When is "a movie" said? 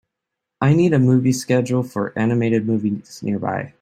0.93-1.31